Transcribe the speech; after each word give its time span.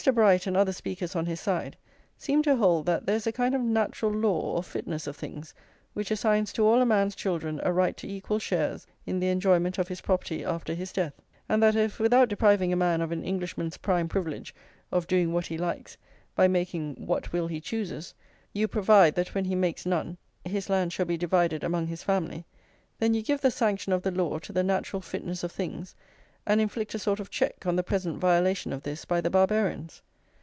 Bright, 0.11 0.47
and 0.47 0.57
other 0.57 0.73
speakers 0.73 1.15
on 1.15 1.27
his 1.27 1.39
side, 1.39 1.77
seemed 2.17 2.43
to 2.45 2.55
hold 2.55 2.87
that 2.87 3.05
there 3.05 3.15
is 3.17 3.27
a 3.27 3.31
kind 3.31 3.53
of 3.53 3.61
natural 3.61 4.11
law 4.11 4.55
or 4.55 4.63
fitness 4.63 5.05
of 5.05 5.15
things 5.15 5.53
which 5.93 6.09
assigns 6.09 6.51
to 6.53 6.65
all 6.65 6.81
a 6.81 6.87
man's 6.87 7.13
children 7.13 7.61
a 7.63 7.71
right 7.71 7.95
to 7.97 8.07
equal 8.11 8.39
shares 8.39 8.87
in 9.05 9.19
the 9.19 9.27
enjoyment 9.29 9.77
of 9.77 9.87
his 9.89 10.01
property 10.01 10.43
after 10.43 10.73
his 10.73 10.91
death; 10.91 11.21
and 11.47 11.61
that 11.61 11.75
if, 11.75 11.99
without 11.99 12.29
depriving 12.29 12.73
a 12.73 12.75
man 12.75 12.99
of 12.99 13.11
an 13.11 13.23
Englishman's 13.23 13.77
prime 13.77 14.07
privilege 14.07 14.55
of 14.91 15.05
doing 15.05 15.33
what 15.33 15.45
he 15.45 15.57
likes 15.59 15.97
by 16.33 16.47
making 16.47 16.95
what 17.05 17.31
will 17.31 17.45
he 17.45 17.61
chooses, 17.61 18.15
you 18.53 18.67
provide 18.67 19.13
that 19.13 19.35
when 19.35 19.45
he 19.45 19.53
makes 19.53 19.85
none 19.85 20.17
his 20.43 20.67
land 20.67 20.91
shall 20.91 21.05
be 21.05 21.15
divided 21.15 21.63
among 21.63 21.85
his 21.85 22.01
family, 22.01 22.43
then 22.97 23.13
you 23.13 23.21
give 23.21 23.41
the 23.41 23.51
sanction 23.51 23.93
of 23.93 24.01
the 24.01 24.09
law 24.09 24.39
to 24.39 24.51
the 24.51 24.63
natural 24.63 24.99
fitness 24.99 25.43
of 25.43 25.51
things, 25.51 25.93
and 26.47 26.59
inflict 26.59 26.95
a 26.95 26.97
sort 26.99 27.19
of 27.19 27.29
check 27.29 27.67
on 27.67 27.75
the 27.75 27.83
present 27.83 28.17
violation 28.17 28.73
of 28.73 28.81
this 28.81 29.05
by 29.05 29.21
the 29.21 29.29
Barbarians. 29.29 30.01